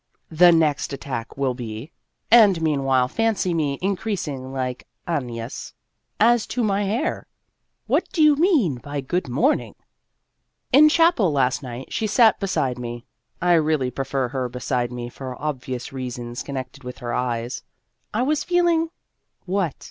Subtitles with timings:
[0.31, 1.91] The next attack will be
[2.31, 5.73] and meanwhile fancy me increasingly like ALneas"
[6.33, 7.27] as to my hair
[7.85, 9.75] ""What do you mean by' good morning
[10.73, 13.05] '?"In chapel last night she sat beside me
[13.43, 17.61] (I really prefer her beside me for obvious reasons connected with her eyes).
[18.11, 18.89] I was feeling
[19.45, 19.75] what